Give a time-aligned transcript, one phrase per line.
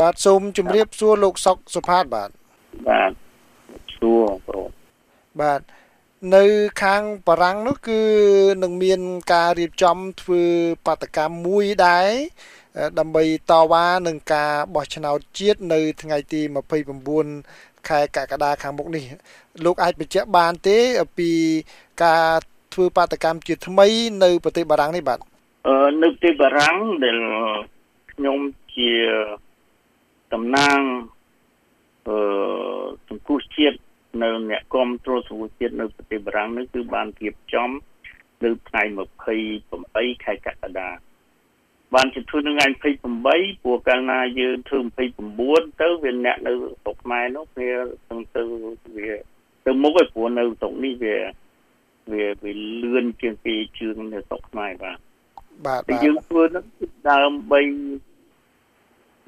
[0.00, 2.30] បាទសូមជម្រាបសួរលោកសុកសុផាតបាទ
[2.88, 3.12] បាទ
[3.96, 4.70] សួរបង
[5.40, 5.60] បាទ
[6.36, 6.44] នៅ
[6.82, 8.00] ខាងបារាំងនោះគឺ
[8.62, 9.00] នឹងមាន
[9.32, 10.42] ការរៀបចំធ្វើ
[10.86, 12.10] បាតកម្មមួយដែរ
[12.98, 16.40] ដើម្បីតវ៉ានឹងការបោះឆ្នោតជាតិនៅថ្ងៃទី
[17.14, 19.04] 29ខែកក្កដាខាងមុខនេះ
[19.64, 20.78] លោកអាចបញ្ជាក់បានទេ
[21.18, 21.30] ពី
[22.04, 22.30] ការ
[22.74, 23.88] ធ្វើបាតកម្មជាថ្មី
[24.24, 25.18] នៅប្រទេសបារាំងនេះបាទ
[25.66, 27.18] អឺនៅប្រទេសបារាំងដែល
[28.12, 28.38] ខ្ញុំ
[28.76, 28.90] ជា
[30.32, 30.78] តំណាង
[32.08, 32.16] អឺ
[33.08, 33.78] សង្គមជាតិ
[34.22, 37.70] នៅអ្នកគ្រប់គ្រងសង្គមជាតិនៅប្រទេសបារាំងនេះគឺបានរៀបចំ
[38.44, 38.82] នៅថ្ងៃ
[39.54, 40.88] 28ខែកក្កដា
[41.94, 44.78] បានជិតធ្វើនៅថ្ងៃ28ព្រោះកាលណាយើងធ្វើ
[45.30, 47.70] 29ទៅវាអ្នកនៅស្រុកខ្មែរនោះវា
[48.08, 48.42] ទៅទៅ
[48.96, 49.10] វា
[49.66, 51.16] ទៅមុខឯព្រោះនៅស្រុកនេះវា
[52.12, 54.98] វាវាលឿនជាងពីជឿងនៅស្រុកខ្មែរបាទ
[55.66, 56.64] បាទបាទយើងធ្វើនោះ
[57.08, 57.60] ដើម្បី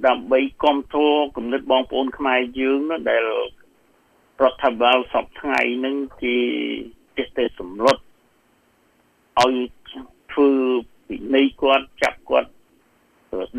[0.07, 3.21] ដើម្បីគ្រប់គ្រងគំនិតបងប្អូនខ្មែរយើងនោះដែល
[4.43, 6.37] រដ្ឋាភិបាលសពថ្ងៃនឹងគេ
[7.17, 7.97] ចេះតែសម្លុត
[9.41, 9.55] ឲ្យ
[10.33, 10.51] ធ្វើ
[11.09, 12.51] ពិន័យគាត់ចាប់គាត់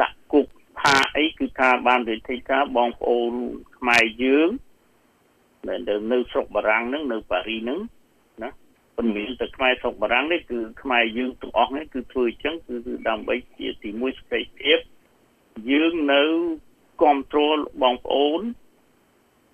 [0.01, 0.45] ដាក់គុក
[0.81, 3.31] ថាអីគឺថាបានវិធីការបងប្អូន
[3.77, 4.49] ខ្មែរយើង
[5.67, 5.79] ដែល
[6.11, 7.79] នៅស្រុកបារាំងហ្នឹងនៅប៉ារីហ្នឹង
[8.43, 8.49] ណា
[8.95, 12.75] ប៉ុន្មានតែខ្មែរស្រុកបារាំងនេះគឺខ្មែរយើងទាំងអស់នេះគឺធ្វើអញ្ចឹងគឺ
[13.09, 14.79] ដើម្បីជាទីមួយសេចក្តីភាព
[15.71, 16.21] យើងនៅ
[17.01, 18.41] គ្រប់គ្រងបងប្អូន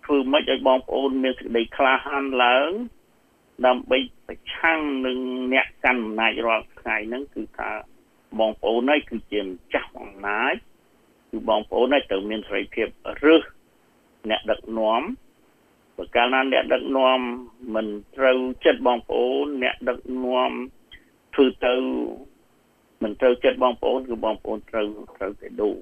[0.05, 2.71] ធ្វើម៉េចឲ្យបងប្អូនមានសេចក្តីក្លាហានឡើង
[3.65, 5.17] ដើម្បីប្រឆាំងនឹង
[5.53, 7.69] អ្នកកាន់អំណាចរាល់ថ្ងៃហ្នឹងគឺថា
[8.39, 10.55] បងប្អូនហើយគឺជាម្ចាស់អំណាច
[11.29, 12.87] គឺបងប្អូនហើយត្រូវមានសេរីភាព
[13.25, 13.43] រើស
[14.29, 15.01] អ្នកដឹកនាំ
[15.97, 17.19] បើកាលណាអ្នកដឹកនាំ
[17.75, 20.51] មិនត្រូវចិត្តបងប្អូនអ្នកដឹកនាំ
[21.35, 21.73] ធ្វើទៅ
[23.03, 25.77] មិនត្រូវចិត្តបងប្អូនគឺបងប្អូនត្រូវត្រូវតែដូរ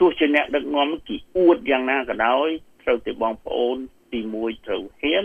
[0.00, 2.48] ទោះជាអ្នកដឹកនាំគេអួតយ៉ាងណាក៏ដោយ
[2.82, 3.76] ត្រូវតែបងប្អូន
[4.12, 5.24] ទី1ត្រូវហ៊ាន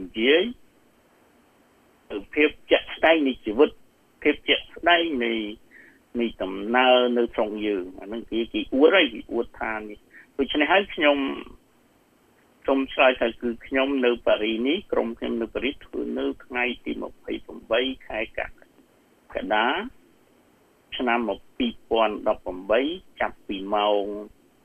[0.00, 0.42] និយាយ
[2.10, 3.70] ទៅភាពជាក់ស្ដែងនៃជីវិត
[4.22, 5.32] ភាពជាក់ស្ដែងនៃ
[6.20, 9.98] នៃដំណើរនៅក្នុងយើងអានឹងគេគេអួតហើយគេអួតថានេះ
[10.38, 11.18] ដូច្នេះហើយខ្ញុំ
[12.66, 16.92] សូមឆ្លើយថាគឺខ្ញុំនៅប៉ារីនេះក្រុមខ្ញុំនៅប៉ារីធ្វើនៅថ្ងៃទី
[17.48, 19.66] 28ខែកក្កដា
[20.96, 21.18] ឆ្នាំ
[22.00, 24.04] 2018ចាប់ពីម៉ោង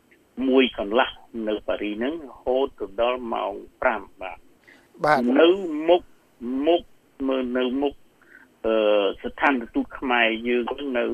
[0.07, 1.09] 1កន្លះ
[1.47, 3.53] នៅប៉ារីហ្នឹងរហូតទៅដល់ម៉ោង
[3.87, 4.39] 5បាទ
[5.03, 5.47] បាទនៅ
[5.89, 6.01] មុខ
[6.67, 6.81] មុខ
[7.27, 7.93] មើលនៅមុខ
[8.65, 8.75] អឺ
[9.23, 10.65] ស្ថានទូតខ្មែរយើង
[10.97, 11.05] នៅ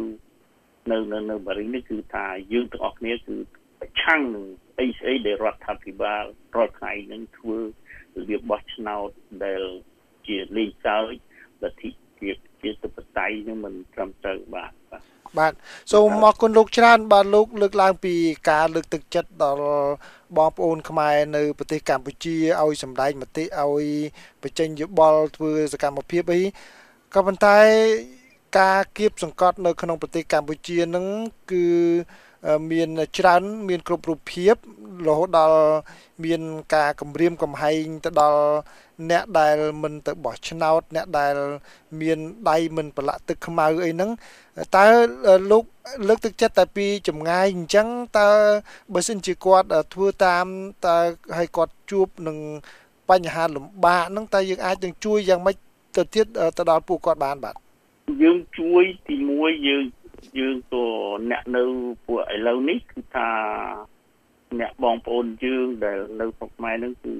[0.92, 3.36] នៅនៅនៅបារីនេះគឺថាយើងទាំងអស់គ្នាគឺ
[3.80, 4.46] ប្រឆាំងនឹង
[4.80, 6.24] អីស្អីដែលរដ្ឋាភិបាល
[6.56, 7.66] រាល់ថ្ងៃនឹងធ្វើរ
[8.30, 9.10] បៀបបោះឆ្នោត
[9.44, 9.64] ដែល
[10.28, 11.14] ជាលេងសើច
[11.64, 11.90] លទ្ធិ
[12.62, 15.02] ភាពជាតបតៃនឹងមិនត្រឹមត្រូវបាទបាទ
[15.38, 15.54] បាទ
[15.92, 18.14] សូមអរគុណលោកច្រើនបាទលោកលើកឡើងពី
[18.50, 19.66] ការលើកទឹកចិត្តដល់
[20.38, 23.86] បងប្អូនខ្មែរនៅប្រទេសកម្ពុជាឲ្យសម្ដែងមតិឲ្យ
[24.44, 26.42] បញ្ចេញយោបល់ធ្វើសកម្មភាពអី
[27.14, 27.58] ក៏ប៉ុន្តែ
[28.60, 31.06] ការគៀបសង្កត់នៅក្នុងប្រទេសកម្ពុជានឹង
[31.52, 31.66] គឺ
[32.72, 34.56] មានច្រើន មានគ្រប់រូបភាព
[35.07, 35.59] រហូតដល់
[36.24, 36.41] មាន
[36.75, 38.41] ការគម្រាមកំហែងទៅដល់
[39.09, 41.35] អ្នកដែលមិនទៅបោះឆ្នោត អ្នកដែល
[42.02, 42.19] មាន
[42.50, 44.12] ដៃមិនប្រឡាក់ទឹកខ្មៅអីហ្នឹង
[44.75, 44.85] តើ
[45.52, 45.63] លោក
[46.07, 47.88] លើកទឹកចិត្តតែពីចម្ងាយអញ្ចឹង
[48.19, 48.29] តើ
[48.94, 50.46] បើសិនជាគាត់ធ្វើតាម
[50.85, 50.97] តើ
[51.35, 52.38] ឲ្យគាត់ជួបនឹង
[53.09, 55.56] បញ្ហាលំបាកហ្នឹងតើយើងអាចនឹងជួយយ៉ាងម៉េច
[55.97, 56.25] ទៅទៀត
[56.58, 57.56] ទៅដល់ពួកគាត់បានបាទ
[58.22, 59.84] យើងជួយទី1យើង
[60.38, 60.86] យើងក៏
[61.32, 61.64] អ្នកនៅ
[62.06, 63.30] ពួកឥឡូវនេះគឺថា
[64.59, 67.16] អ្នកបងប្អូនយើងដែលនៅស្រុកខ្មែរហ្នឹងគឺ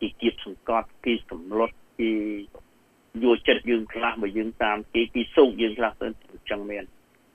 [0.00, 2.12] ជាគៀបសង្កត់គេសម្លុតគេ
[3.24, 6.84] យកចិត្តយើងខ្លះបើយើងតាមគេគេសោកយើងខ្លះទៅអញ្ចឹងមាន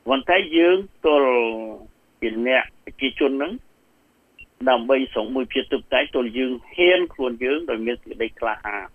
[0.08, 1.30] ប៉ុន្តែយើងទល់
[2.22, 3.54] ជាអ្នកប្រជាជនហ្នឹង
[4.70, 8.88] ដើម្បីសងមួយភាពទឹកតែទល់យើងហ៊ានខ្លួនយើងដោយមានសេចក្តីក្លាហាន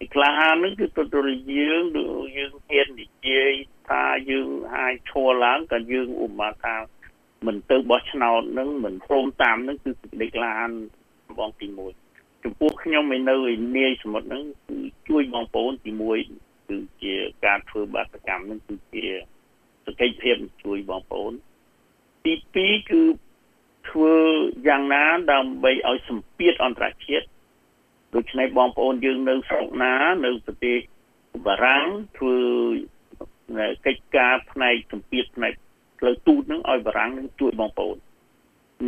[0.00, 1.82] បាទឯក្លាហានហ្នឹងគឺទល់យើង
[2.36, 3.52] យើងហ៊ាននិយាយ
[3.88, 6.76] ថាយើងអាចឈរឡើងក៏យើងឧបមាថា
[7.46, 10.72] មិនទៅបោះឆ្នោតនឹងមិនព្រមតាមនឹងគឺសេចក្តីក្លាហាន
[11.38, 11.66] បងទី
[12.06, 14.76] 1ចំពោះខ្ញុំឯនៅឯនាយសមុទ្រហ្នឹងគឺ
[15.08, 15.90] ជួយបងប្អូនទី
[16.30, 17.14] 1គឺជា
[17.44, 19.06] ការធ្វើបាតកម្មហ្នឹងគឺជា
[19.84, 21.32] សកិច្ចភាពជួយបងប្អូន
[22.24, 23.02] ទី2គឺ
[23.90, 24.16] ធ្វើ
[24.68, 27.26] យ៉ាងណាដើម្បីឲ្យសម្ពាធអន្តរជាតិ
[28.14, 30.78] ដូច្នេះបងប្អូនយើងនៅស្រុកណា នៅប្រទេស
[31.46, 31.86] បារាំង
[32.18, 32.36] ធ្វើ
[33.86, 35.52] កិច្ចការផ្នែកសម្ពាធផ្នែក
[35.98, 37.96] ផ្លូវទូតនឹងឲ្យបារាំងនឹងជួយបងប្អូន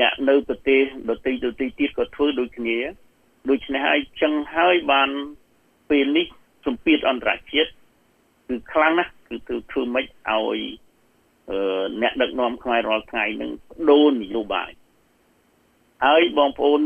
[0.00, 0.80] អ្នកនៅប្រទេស
[1.10, 2.78] ដទៃដទៃទៀតក៏ធ្វើដូចគ្នា
[3.50, 5.10] ដូច្នេះហើយចឹងហើយបាន
[5.90, 6.26] ពេលនេះ
[6.66, 7.70] សម្ពាធអន្តរជាតិ
[8.48, 10.58] គឺខ្លាំងណាស់គឺធ្វើធ្វើម៉េចឲ្យ
[12.02, 13.50] អ្នកដឹកនាំខ្មែររាល់ថ្ងៃនឹង
[13.90, 14.70] ដូរនយោបាយ
[16.06, 16.80] ហើយបងប្អូន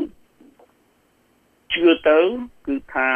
[1.76, 2.18] ជឿទៅ
[2.66, 3.10] គឺថា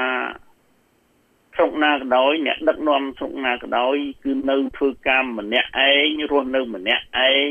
[1.54, 7.50] ស្រុកណាក៏ដោយអ្នកដឹកនាំស្រុកណាក៏ដោយគឺនៅធ្វើការម្នាក់ឯងរស់នៅម្នាក់ឯង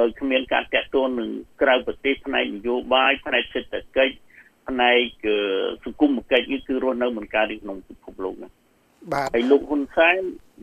[0.00, 1.30] ដោយគ្មានការតាក់ទងនឹង
[1.62, 4.14] ក្រៅប្រទេសផ្នែកនយោបាយផ្នែកសេដ្ឋកិច្ច
[4.68, 5.26] ផ្នែក
[5.84, 8.48] សង្គមគិច្ចគឺរស់នៅមិនកើតក្នុងពិភពលោកណា
[9.12, 10.20] បាទហើយលោកហ៊ុនសែន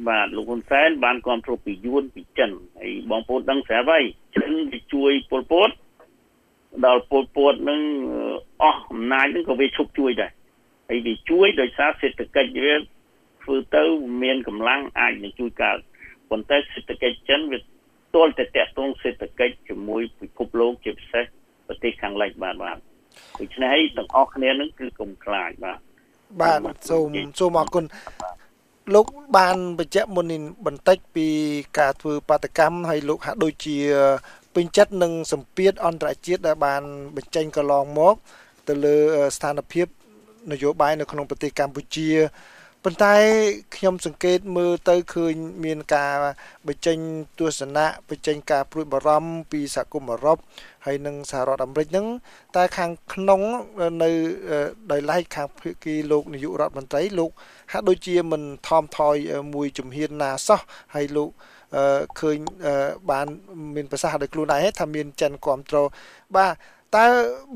[0.09, 4.03] បាទលោកហ៊ុនសែនបានគ្រប់គ្រងពីយួនពីចិនហើយបងប្អូនដឹងស្រាប់ហើយ
[4.35, 5.69] ចិនទៅជួយពលពត
[6.85, 7.81] ដល់ពលពតនឹង
[8.63, 10.31] អស់អំណាចនឹងក៏វាឈប់ជួយដែរ
[10.89, 12.75] ហើយវាជួយដោយសារសេដ្ឋកិច្ចវា
[13.43, 13.83] ធ្វើទៅ
[14.23, 15.77] មានកម្លាំងអាចនឹងជួយកើត
[16.29, 17.59] ប៉ុន្តែសេដ្ឋកិច្ចចិនវា
[18.15, 21.25] ទល់តែតកតងសេដ្ឋកិច្ចជាមួយពិភពលោកជាពិសេស
[21.67, 22.77] ប្រទេសខាងលិចបាទបាទ
[23.39, 25.79] ដូច្នេះទាំងអស់គ្នានឹងគឺកុំខ្លាចបាទ
[26.41, 27.09] បាទសូម
[27.39, 27.85] សូមអរគុណ
[28.95, 29.05] លោក
[29.37, 31.27] បានបញ្ជាក់មុននេះបន្តិចពី
[31.79, 33.77] ការធ្វើបាតកម្មហើយលោកហាក់ដូចជា
[34.55, 36.81] ពេញចិត្តនឹងសម្ពាធអន្តរជាតិដែលបាន
[37.15, 38.15] បញ្ចេញកន្លងមក
[38.67, 38.95] ទៅលើ
[39.35, 39.87] ស្ថានភាព
[40.51, 42.09] នយោបាយនៅក្នុងប្រទេសកម្ពុជា
[42.85, 43.15] ប៉ុន្តែ
[43.75, 45.33] ខ្ញុំសង្កេតមើលទៅឃើញ
[45.65, 46.15] មានការ
[46.67, 46.97] បញ្ចេញ
[47.39, 50.37] ទស្សនៈបញ្ចេញការព្រួយបារម្ភពីសហគមន៍អឺរ៉ុប
[50.85, 52.07] ហើយនិងសហរដ្ឋអាមេរិកហ្នឹង
[52.55, 53.41] តែខាងក្នុង
[54.03, 54.09] នៅ
[54.91, 57.31] ដោយឡែកខាងភាគីលោកនាយករដ្ឋមន្ត្រីលោក
[57.71, 59.15] ហាក់ដូចជាមិនថមថយ
[59.53, 60.59] មួយជំហានណាសោះ
[60.95, 61.29] ហើយលោក
[62.19, 62.37] ឃើញ
[63.11, 63.27] បាន
[63.75, 65.87] មានប្រសាសន៍ដោយខ្លួនឯងថាមានចិនគ្រប់គ្រង
[66.35, 66.53] បាទ
[66.97, 67.05] តើ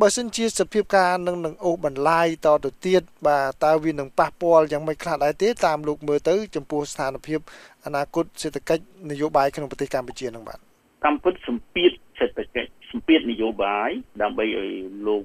[0.01, 7.39] បើសិនជាសភាពការនឹងនឹងអូសបន្លាយតទៅទៀតបាទតើវានឹងប៉ះពាល់យ៉ាងម៉េចខ្លះដែរទេតាមលោកមើលទៅចំពោះស្ថានភាព
[7.85, 10.59] អនាគតសេដ្ឋកិច្ចនយោបាយក្នុងប្រទេសកម្ពុជានឹងបាទ
[11.05, 13.89] កម្ពុជាសម្ពាធសេដ្ឋកិច្ចសម្ពាធនយោបាយ
[14.21, 14.71] ដើម្បីឲ្យ
[15.07, 15.23] លោក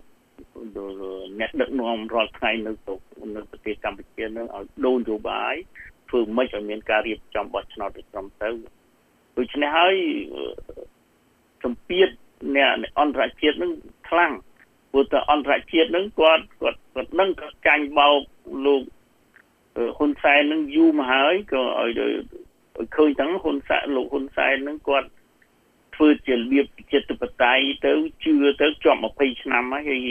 [1.41, 2.73] អ្នកដឹកនាំរាល់ថ្ងៃនៅ
[3.37, 5.55] នៅប្រទេសកម្ពុជានឹងឲ្យដូរនយោបាយ
[6.09, 8.55] ធ្វើម៉េចឲ្យមានការរៀបចំបោះឆ្នោតត្រឹមត្រូវ
[9.41, 9.95] ដូច្នេះហើយ
[11.65, 12.09] សម្ពាធ
[12.57, 12.71] អ្នក
[13.01, 13.73] អន្តរជាតិនឹង
[14.09, 14.33] ខ្លាំង
[14.93, 17.31] ព្រោះតែអន្តរជាតិនឹងគាត់គាត់គាត់នឹង
[17.67, 18.21] កាញ់បោក
[18.67, 18.83] លោក
[19.99, 22.13] ហ៊ុនសែននឹងយូរមកហើយក៏ឲ្យ
[22.97, 25.09] ឃើញទាំងហ៊ុនសែនលោកហ៊ុនសែននឹងគាត់
[25.95, 27.55] ធ្វើជារបៀបចិត្តបតៃ
[27.85, 27.93] ទៅ
[28.25, 30.09] ជឿទៅជាប់20ឆ្នាំហើយ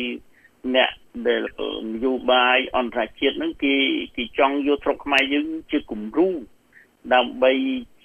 [0.76, 0.92] អ្នក
[1.28, 1.44] ដែល
[1.92, 3.76] នយោបាយអន្តរជាតិហ្នឹងគេ
[4.16, 6.30] គេចង់យកស្រុកខ្មែរយើងជាគំរូ
[7.14, 7.52] ដើម្បី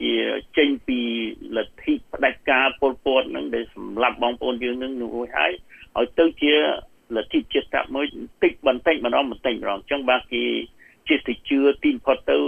[0.00, 0.12] ជា
[0.56, 1.00] ចេញពី
[1.56, 5.52] លទ្ធិផ្ដាច់ការពលពតនឹងដែលសម្រាប់បងប្អូនយើងនឹងរួចហើយ
[5.99, 6.52] ឲ្យទៅជា
[7.17, 8.06] លទ្ធិជាតិមួយ
[8.43, 10.44] តិចបន្តិចម្ដងបន្តិចម្ដងអញ្ចឹងបាទគេ
[11.08, 12.38] ជាទៅជឿទីផុតទៅ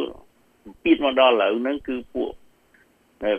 [0.85, 2.31] ពីមកដល់ឥឡូវហ្នឹងគឺពួក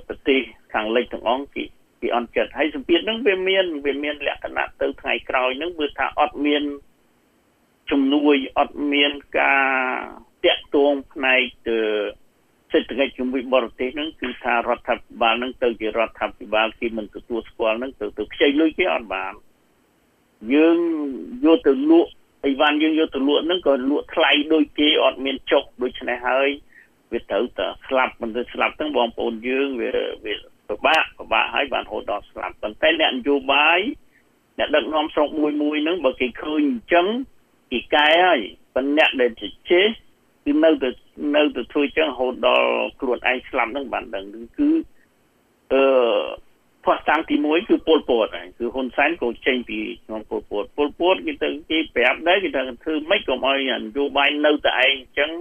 [0.07, 0.39] ប្រទេស
[0.73, 1.63] ខាងលិចទាំងអង្គគេ
[2.01, 6.63] គេអន់ចិត្តហើយសម្ពាធហ្នឹងវាមានវាមានលក្ខណៈទៅថ្ងៃក្រោយហ្នឹងវាថាអត់មាន
[7.91, 9.67] ជំនួយអត់មានការ
[10.45, 11.77] តាក់ទងផ្នែកទៅ
[12.71, 19.33] សេដ្ឋកិច្ចជាមួយបរទេសហ្នឹងគឺថារដ្ឋាភិបាលហ្នឹងទៅជារដ្ឋាភិបាលគេមិនទទួលស្គាល់ហ្នឹងទៅទៅខ្ចីលុយគេអត់បាន
[20.53, 20.77] យើង
[21.45, 22.09] យកទៅលក់
[22.45, 26.49] អីវ៉ាន់យើងយកទៅលក់ហ្នឹងក៏លក់ថ្លៃដូចគេអត់មានចុកដូច្នេះហើយ
[27.11, 29.89] វាត្រូវតែស្លាប់មិនទៅស្លាប់ទាំងបងប្អូនយើងវា
[30.25, 30.33] វា
[30.67, 33.79] ពិបាកពិបាកហើយបានរហូតដល់ស្លាប់ប៉ុន្តែអ្នកនយោបាយ
[34.57, 37.07] អ្នកដឹកនាំស្រុកមួយមួយហ្នឹងបើគេឃើញអញ្ចឹង
[37.71, 38.39] គេកែហើយ
[38.75, 39.89] ប៉ុន្តែអ្នកដែលជជែក
[40.45, 40.89] គឺនៅតែ
[41.35, 42.69] នៅតែធ្វើអញ្ចឹងរហូតដល់
[42.99, 44.25] ខ្លួនឯងស្លាប់ហ្នឹងបានដឹង
[44.57, 44.69] គឺ
[45.73, 45.83] អឺ
[46.83, 55.31] ផ្ោះតាំងទី1គឺពលពតហើយគឺហ៊ុនសែនក៏ចេញពីក្នុងពលពតពលពតគេទៅគេប្រាប់ដែរគេថាធ្វើម៉េចកុំឲ្យនយោបាយនៅតែឯងអញ្ចឹង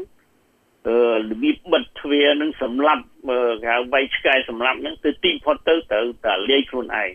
[0.86, 0.98] អឺ
[1.30, 7.10] របៀបបិទទ្វារនឹងសម្លាប់គេហៅវៃឆ្កែសម្លាប់ហ្នឹងទៅទីផុតទៅទៅតែលាយខ្លួនឯង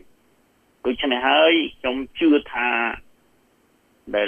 [0.85, 2.69] ដូច្នេះហើយខ្ញុំជឿថា
[4.15, 4.27] ដែល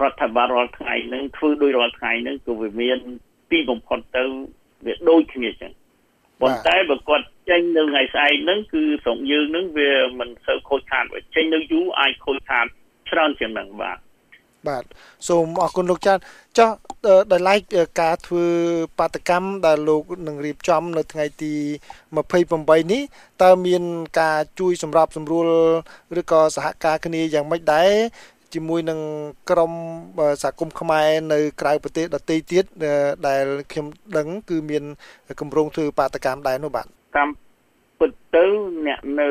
[0.00, 2.98] រដ្ឋាភិបាលរាល់ថ្ងៃហ្នឹងធ្វើដោយរាល់ថ្ងៃហ្នឹងក៏វាមាន
[3.50, 4.22] ទីបំផុតទៅ
[4.86, 5.72] វាដូចគ្នាចឹង
[6.40, 12.66] ប៉ុន្តែបើគាត់ចេញនៅថ្ងៃស្អែកហ្នឹងគឺស្រុកយើងហ្នឹងវាមិនសូវខូចខាតចេញនៅយូរអាចខូចខាត
[13.10, 13.98] ច្រើនជាងហ្នឹងបាទ
[14.68, 14.84] បាទ
[15.28, 16.20] សូមអរគុណលោកចាន់
[16.58, 16.70] ចុះ
[17.32, 17.60] ដោយឡែក
[18.00, 18.46] ការធ្វើ
[18.98, 21.54] បាតកម្មដែលលោកនឹងរៀបចំ នៅថ្ងៃទី
[22.24, 23.02] 28នេះ
[23.42, 23.82] តើមាន
[24.20, 25.46] ការជួយសម្របសម្រួល
[26.20, 27.92] ឬក៏សហការគ្នាយ៉ាងម៉េចដែរ
[28.54, 29.00] ជាមួយនឹង
[29.50, 29.72] ក្រម
[30.42, 32.64] សហគមន៍ខ្មែរនៅក្រៅប្រទេសដទៃទៀត
[33.28, 34.84] ដែលខ្ញុំដឹងគឺមាន
[35.40, 37.28] គម្រោងធ្វើបាតកម្មដែរនោះបាទតាម
[37.98, 38.46] ពិតទៅ
[38.86, 39.28] អ្នកនៅ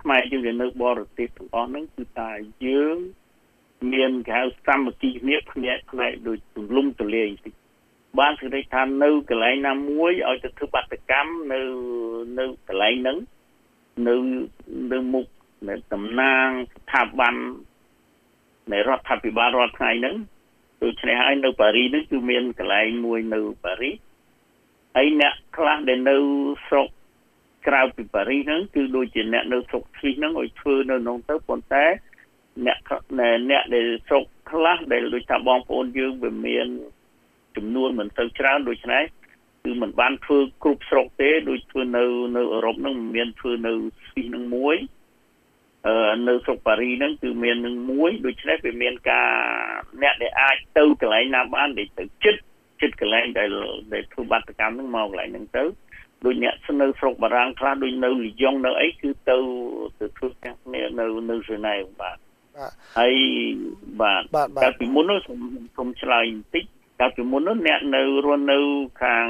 [0.00, 2.30] ខ្មែរយើងនៅបរទេសទាំងអស់ហ្នឹងគឺថា
[2.66, 2.96] យើង
[3.92, 7.54] មានគេហៅសាមគ្គីគ្នាភ្នាក់ផ្នែកដូចទម្លុំទលាយតិច
[8.18, 11.60] បានសេចក្តីថានៅកន្លែងណាមួយឲ្យទៅធ្វើបាតកម្មនៅ
[12.38, 13.18] នៅកន្លែងហ្នឹង
[14.08, 14.14] នៅ
[14.92, 15.26] នៅមុខ
[15.68, 17.34] នៃតំណាងស្ថាប័ន
[18.72, 20.16] នៃរដ្ឋាភិបាលរដ្ឋថ្ងៃហ្នឹង
[20.82, 23.96] ដូច្នេះហើយនៅប៉ារីសហ្នឹងគឺមានកន្លែងមួយនៅប៉ារីស
[24.96, 26.16] ហើយអ្នកខ្លះដែលនៅ
[26.66, 26.88] ស្រុក
[27.66, 31.84] ក្រៅពីប៉ារីសហ្នឹងគឺដូចជាអ្នកនៅស្រុកស្វីសហ្នឹងឲ្យធ្វើនៅក្នុងទៅប៉ុន្តែ
[32.66, 32.78] អ្នក
[33.18, 36.66] អ្នកដែលស្រុកខ្លះដែលដូចថាបងប្អូនយើងវាមាន
[37.56, 39.04] ចំនួនមិនទៅច្រើនដូច្នេះ
[39.62, 42.04] គឺมันបានធ្វើគ្រប់ស្រុកទេដូចធ្វើនៅ
[42.36, 43.72] នៅអឺរ៉ុបហ្នឹងមានធ្វើនៅ
[44.06, 44.95] ស្វីសហ្នឹងមួយអឺ
[46.28, 49.28] នៅស្រុកប៉ារីហ្នឹងគឺមាននឹងមួយដូច្នេះវាមានការ
[50.02, 52.40] អ្នកដែលអាចទៅកន្លែងណាបានដែលទៅចិត្ត
[52.80, 53.50] ចិត្តកន្លែងដែល
[53.92, 55.64] ដែលធ្វើបាតកម្មហ្នឹងមកកន្លែងហ្នឹងទៅ
[56.24, 59.36] ដូចអ្នកនៅស្រុកបារាំងខ្លះដូចនៅលីយ៉ុងនៅអីគឺទៅ
[59.98, 62.16] ទៅធ្វើការគ្នានៅនៅហ្សឺណែវបាទ
[62.98, 63.14] ហើយ
[64.00, 64.22] បាទ
[64.62, 65.40] តែពីមុននោះខ្ញុំ
[65.76, 66.64] សូមឆ្លើយបន្តិច
[67.00, 68.58] កាលពីមុននោះអ្នកនៅរស់នៅ
[69.02, 69.26] ខាង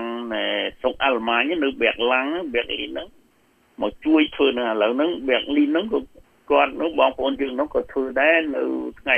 [0.81, 3.09] ស្រុកអាល្លឺម៉ាញនៅបែកឡាំងបែកលីហ្នឹង
[3.83, 5.99] មកជួយធ្វើនៅឥឡូវហ្នឹងបែកលីហ្នឹងក៏
[6.51, 8.63] គាត់នោះបងប្អូនយើងនោះក៏ធ្វើដែរនៅ
[9.01, 9.15] ថ្ងៃ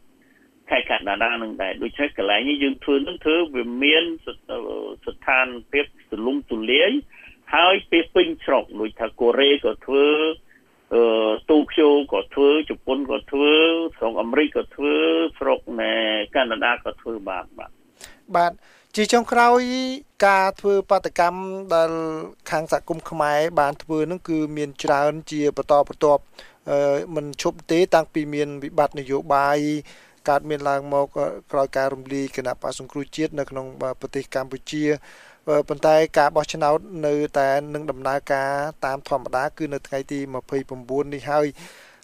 [0.00, 4.04] 28ខែកក្កដានឹងដែរដូច្នេះកន្លែងនេះយើងធ្វើនឹងធ្វើវាមាន
[5.06, 6.90] ស្ថានភាពទលំទូលាយ
[7.54, 10.06] ហើយពេលពេញស្រុកដូចថាកូរ៉េក៏ធ្វើ
[10.94, 11.02] អឺ
[11.50, 13.52] ទូក្យូក៏ធ្វើជប៉ុនក៏ធ្វើ
[13.96, 14.94] ស្រុកអាមេរិកក៏ធ្វើ
[15.38, 15.94] ស្រុកណែ
[16.36, 17.70] កាណាដាក៏ធ្វើបាទបាទ
[18.36, 18.52] បាទ
[18.96, 19.60] ជាចុងក្រោយ
[20.26, 21.40] ការធ្វើបាតកម្ម
[21.74, 21.90] ដែល
[22.50, 26.22] ខាងសហគមន៍ខ្មែរបានធ្វើនឹងគឺមានច្រើនជាបន្តបន្ទាប់
[27.14, 29.58] មិនឈប់ទេតាំងពីមានវិបត្តិនយោបាយ
[30.28, 31.06] កើតមានឡើងមក
[31.52, 33.66] ក្រោយការរំលាយគណៈបកសង្គ្រោះជាតិនៅក្នុង
[34.00, 34.84] ប្រទេសកម្ពុជា
[35.68, 38.50] ប៉ុន្តែការបោះឆ្នោតនៅតែនឹងដំណើរការ
[38.84, 40.18] តាមធម្មតា គឺនៅថ្ងៃទី
[40.66, 41.46] 29នេះហើយ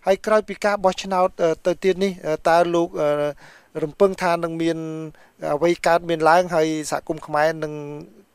[0.07, 1.29] ហើយក្រោយពីការបោះឆ្នោត
[1.67, 2.13] ទៅទៀតនេះ
[2.49, 2.89] តើលោក
[3.83, 4.79] រំពឹងថានឹងមាន
[5.55, 7.75] អ្វីកើតមានឡើងហើយសហគមន៍ខ្មែរនឹង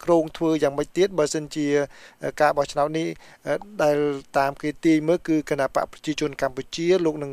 [0.03, 1.67] ក្រងធ្វើយ៉ាងម៉េចទៀតបើសិនជា
[2.41, 3.07] ការបោះឆ្នោតនេះ
[3.83, 3.97] ដែល
[4.37, 7.31] តាមគេទាយមើលគឺគណៈបកប្រជាជនកម្ពុជាលោកនឹង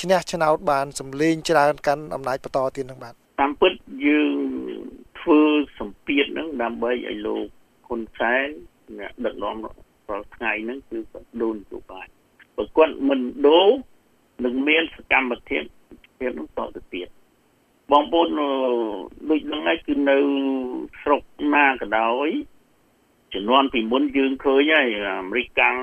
[0.00, 3.72] ឈ្នះឆ្នោតបានសម្លេងច្រើនកាន់អំណាចបន្តទៀតនឹងបាទតាមពិត
[4.06, 4.34] យើង
[5.20, 5.40] ធ្វើ
[5.78, 7.46] សម្ពាធនឹងដើម្បីឲ្យលោក
[7.86, 8.46] ហ៊ុនសែន
[8.98, 9.56] អ្នកដឹកនាំ
[10.08, 12.06] រាល់ថ្ងៃហ្នឹងគឺគាត់ដូនទៅបាយ
[12.56, 13.68] បើគាត់មិនដូរ
[14.44, 15.62] នឹងមានសកម្មភាព
[16.18, 17.08] ភាពនោះតទៅទៀត
[17.92, 18.28] បងប្អូន
[19.30, 20.16] ដូចហ្នឹងហើយគឺនៅ
[21.02, 21.22] ស្រុក
[21.54, 22.28] ណាក៏ដោយ
[23.34, 25.76] ជំនាន់ពីមុនយើងឃើញហើយអាមេរិកកាំង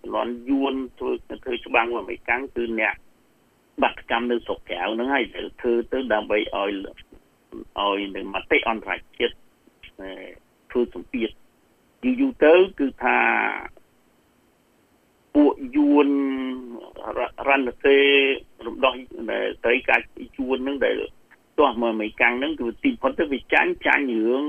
[0.00, 1.10] ជំនាន់យួនធ្វើ
[1.44, 2.94] ធ្វើច្បាំងអាមេរិកកាំងគឺអ្នក
[3.82, 5.24] បាតកម្មនៅស្រុកក្រៅហ្នឹងហើយ
[5.60, 6.70] ធ្វើទៅដើម្បីឲ្យ
[7.80, 9.34] ឲ្យនឹងមតិអន្តរជាតិ
[10.70, 11.30] ធ្វើសម្ពាធ
[12.04, 13.18] យូរយូរទៅគឺថា
[15.34, 16.08] ពួកយួន
[17.48, 17.96] រ៉ាន់សេ
[18.66, 18.94] រំដោះ
[19.64, 19.96] ត្រីកា
[20.36, 20.96] ជួនហ្នឹងដែល
[21.58, 24.44] ទាស់មកអមេរិកាំងហ្នឹងគឺទីផុតទៅវាចាញ់ចាញ់រឿង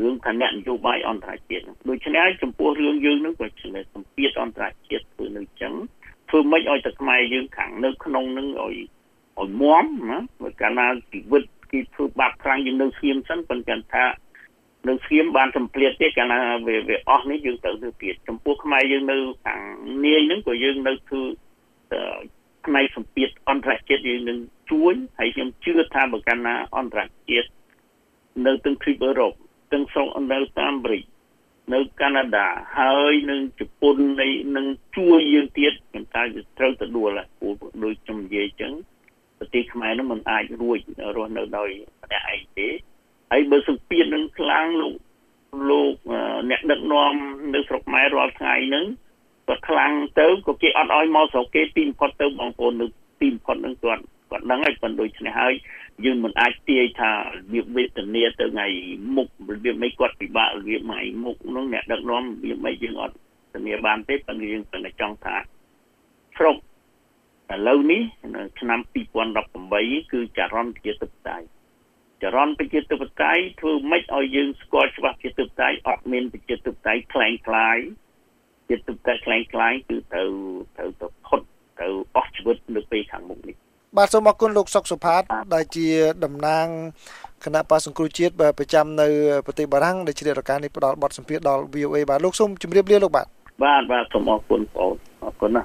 [0.00, 5.74] រឿងគណៈនយោបាយអន្តរជាតិដូច្នេះចំពោះរឿងយើងហ្នឹងក៏ជាសម្ពាធអន្តរជាតិធ្វើនៅចឹង
[6.28, 8.76] ធ្វើម៉េចឲ្យតែខ្មែរយើងខាងនៅក្នុងហ្នឹងឲ្យ
[9.38, 14.04] ឲ្យមមណាបើកាលណាជីវិតគេធ្វើបាបខ្លាំងយើងនៅស្ងៀមសិនប៉ុន្តែថា
[14.88, 19.60] នៅស្ងៀមបានសម្ភ្លាតទេកាលណាវាវាអស់នេះយើងទៅទៅទៀតចំពោះខ្មែរយើងនៅខាង
[20.04, 21.22] នាយហ្នឹងក៏យើងនៅធ្វើ
[22.68, 24.38] ផ្នែកសម្ពាធអន្តរជាតិយើងនឹង
[24.70, 27.48] ជួយហើយខ្ញុំជឿថាបើកាលណាអន្តរជាតិ
[28.46, 29.32] នៅទាំងទ្វីបអឺរ៉ុប
[29.72, 31.02] ទាំងស្រុកនៅតាមអាមេរិក
[31.74, 32.46] នៅកាណាដា
[32.78, 36.22] ហើយនឹងជប៉ុននៃនឹងជួយយើងទៀតខ្ញុំតែ
[36.58, 37.48] ត្រូវទៅដួលពូ
[37.84, 38.72] ដូចខ្ញុំនិយាយអញ្ចឹង
[39.38, 40.78] ប្រទេសខ្មែរនោះមិនអាចរួច
[41.16, 41.70] រស់នៅដោយ
[42.02, 42.68] ម្នាក់ឯងទេ
[43.30, 44.94] ហើយបើសង្ពាតនឹងខ្លាំងលោក
[45.70, 45.94] លោក
[46.50, 47.12] អ្នកដឹកនាំ
[47.54, 48.86] នៅស្រុកខ្មែររាល់ថ្ងៃហ្នឹង
[49.48, 52.86] ក៏ខ្លាំងទៅក៏គេអត់ឲ្យមកស្រុកគេទីបំផុតទៅបងប្អូននៅ
[53.20, 55.54] ទីបំផុតនឹងគាត់គាត់ដឹងហើយប៉ុន្តែដូច្នេះហើយ
[56.04, 57.18] យើងមិនអាចទាយថារ
[57.52, 58.66] បៀបវេទនាទៅថ្ងៃ
[59.16, 63.16] មុខរបៀបមិនគាត់ពិបាករបៀបថ្ងៃមុខនោះអ្នកដឹកនាំរបៀបមិនយើងអត់
[63.52, 65.36] ធានាបានទេប៉ុន្តែយើងគិតតែចង់ថា
[66.36, 68.02] ស្រុកឥឡូវនេះ
[68.60, 68.80] ឆ្នាំ
[69.46, 71.38] 2018គឺចរន្តជាទឹកតៃ
[72.22, 77.78] ចរន្តប្រជាធិបតេយ្យធ្វើម៉េចឲ្យយើងស្គាល់ច្បាស់ប្រជាធិបតេយ្យអត់មានប្រជាធិបតេយ្យខ្លាំងខ្លាយ
[78.68, 80.30] ជាទុកតែខ្លាំងខ្លាយគឺត្រូវ
[80.76, 81.40] ត្រូវទៅផុត
[81.80, 83.56] ទៅអស់ជីវិតនៅពេលខាងមុខនេះ
[83.96, 85.22] បាទសូមអរគុណលោកសុកសុផាត
[85.54, 85.88] ដែលជា
[86.24, 86.66] តំណាង
[87.44, 89.08] គណៈបក្សសង្គ្រោះជាតិប្រចាំនៅ
[89.46, 93.26] ប្រទេសបារាំងដែលជ្រាបរការនេះផ្ដល់បទសម្ភាសន៍ដល់ VOA បាទលោកសូមជម្រាបលាលោកបាទ
[93.64, 94.92] បាទបាទសូមអរគុណបង
[95.24, 95.62] អរគុណណា